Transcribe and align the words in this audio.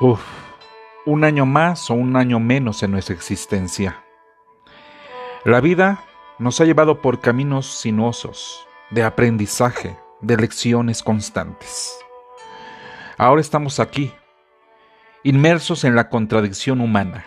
Un 0.00 1.24
año 1.24 1.44
más 1.44 1.90
o 1.90 1.94
un 1.94 2.14
año 2.14 2.38
menos 2.38 2.84
en 2.84 2.92
nuestra 2.92 3.16
existencia. 3.16 4.04
La 5.44 5.60
vida 5.60 6.04
nos 6.38 6.60
ha 6.60 6.64
llevado 6.64 7.02
por 7.02 7.20
caminos 7.20 7.66
sinuosos, 7.66 8.64
de 8.90 9.02
aprendizaje, 9.02 9.98
de 10.20 10.36
lecciones 10.36 11.02
constantes. 11.02 11.98
Ahora 13.16 13.40
estamos 13.40 13.80
aquí, 13.80 14.12
inmersos 15.24 15.82
en 15.82 15.96
la 15.96 16.08
contradicción 16.10 16.80
humana, 16.80 17.24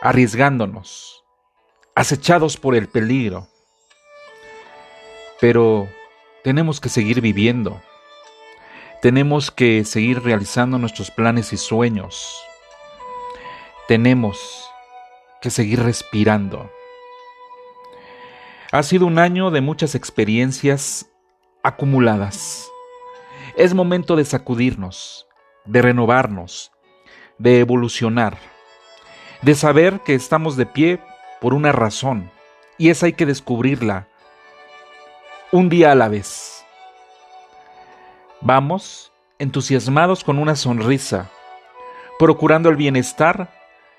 arriesgándonos, 0.00 1.26
acechados 1.94 2.56
por 2.56 2.74
el 2.74 2.88
peligro. 2.88 3.48
Pero 5.42 5.88
tenemos 6.42 6.80
que 6.80 6.88
seguir 6.88 7.20
viviendo 7.20 7.82
tenemos 9.04 9.50
que 9.50 9.84
seguir 9.84 10.22
realizando 10.22 10.78
nuestros 10.78 11.10
planes 11.10 11.52
y 11.52 11.58
sueños. 11.58 12.42
Tenemos 13.86 14.70
que 15.42 15.50
seguir 15.50 15.82
respirando. 15.82 16.70
Ha 18.72 18.82
sido 18.82 19.04
un 19.04 19.18
año 19.18 19.50
de 19.50 19.60
muchas 19.60 19.94
experiencias 19.94 21.12
acumuladas. 21.62 22.66
Es 23.58 23.74
momento 23.74 24.16
de 24.16 24.24
sacudirnos, 24.24 25.26
de 25.66 25.82
renovarnos, 25.82 26.72
de 27.36 27.60
evolucionar, 27.60 28.38
de 29.42 29.54
saber 29.54 30.00
que 30.00 30.14
estamos 30.14 30.56
de 30.56 30.64
pie 30.64 30.98
por 31.42 31.52
una 31.52 31.72
razón, 31.72 32.30
y 32.78 32.88
esa 32.88 33.04
hay 33.04 33.12
que 33.12 33.26
descubrirla 33.26 34.08
un 35.52 35.68
día 35.68 35.92
a 35.92 35.94
la 35.94 36.08
vez. 36.08 36.53
Vamos, 38.46 39.10
entusiasmados 39.38 40.22
con 40.22 40.38
una 40.38 40.54
sonrisa, 40.54 41.30
procurando 42.18 42.68
el 42.68 42.76
bienestar 42.76 43.50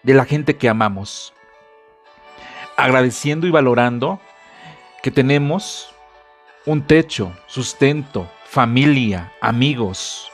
de 0.04 0.14
la 0.14 0.24
gente 0.24 0.56
que 0.56 0.70
amamos, 0.70 1.34
agradeciendo 2.78 3.48
y 3.48 3.50
valorando 3.50 4.20
que 5.02 5.10
tenemos 5.10 5.96
un 6.68 6.84
techo, 6.84 7.36
sustento, 7.48 8.30
familia, 8.46 9.34
amigos. 9.42 10.32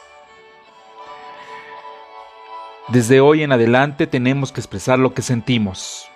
Desde 2.90 3.22
hoy 3.22 3.44
en 3.44 3.54
adelante 3.54 4.08
tenemos 4.08 4.52
que 4.52 4.60
expresar 4.60 5.00
lo 5.00 5.14
que 5.14 5.22
sentimos, 5.22 6.12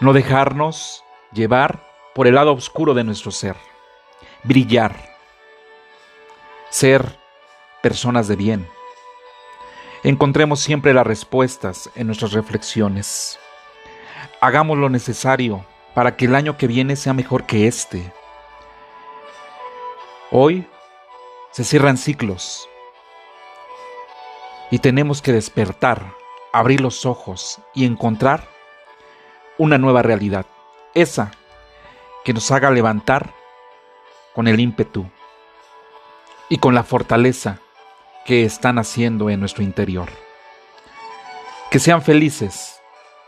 no 0.00 0.14
dejarnos 0.14 1.04
llevar 1.34 1.84
por 2.14 2.26
el 2.26 2.36
lado 2.36 2.54
oscuro 2.54 2.94
de 2.94 3.04
nuestro 3.04 3.32
ser, 3.32 3.56
brillar 4.44 5.09
ser 6.70 7.18
personas 7.82 8.28
de 8.28 8.36
bien. 8.36 8.68
Encontremos 10.02 10.60
siempre 10.60 10.94
las 10.94 11.06
respuestas 11.06 11.90
en 11.94 12.06
nuestras 12.06 12.32
reflexiones. 12.32 13.38
Hagamos 14.40 14.78
lo 14.78 14.88
necesario 14.88 15.66
para 15.94 16.16
que 16.16 16.24
el 16.24 16.34
año 16.34 16.56
que 16.56 16.66
viene 16.66 16.96
sea 16.96 17.12
mejor 17.12 17.44
que 17.44 17.66
este. 17.66 18.12
Hoy 20.30 20.66
se 21.50 21.64
cierran 21.64 21.98
ciclos 21.98 22.68
y 24.70 24.78
tenemos 24.78 25.20
que 25.20 25.32
despertar, 25.32 26.14
abrir 26.52 26.80
los 26.80 27.04
ojos 27.04 27.58
y 27.74 27.84
encontrar 27.84 28.48
una 29.58 29.76
nueva 29.76 30.02
realidad, 30.02 30.46
esa 30.94 31.32
que 32.24 32.32
nos 32.32 32.50
haga 32.52 32.70
levantar 32.70 33.34
con 34.32 34.46
el 34.46 34.60
ímpetu 34.60 35.10
y 36.50 36.58
con 36.58 36.74
la 36.74 36.82
fortaleza 36.82 37.60
que 38.26 38.44
están 38.44 38.78
haciendo 38.78 39.30
en 39.30 39.40
nuestro 39.40 39.62
interior. 39.62 40.10
Que 41.70 41.78
sean 41.78 42.02
felices, 42.02 42.80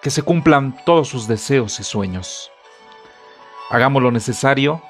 que 0.02 0.10
se 0.10 0.22
cumplan 0.22 0.76
todos 0.84 1.08
sus 1.08 1.28
deseos 1.28 1.78
y 1.80 1.84
sueños. 1.84 2.50
Hagamos 3.70 4.02
lo 4.02 4.10
necesario 4.10 4.82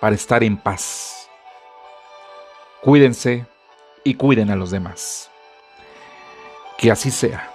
para 0.00 0.16
estar 0.16 0.42
en 0.42 0.56
paz. 0.56 1.28
Cuídense 2.80 3.46
y 4.02 4.14
cuiden 4.14 4.50
a 4.50 4.56
los 4.56 4.70
demás. 4.70 5.30
Que 6.78 6.90
así 6.90 7.10
sea. 7.10 7.49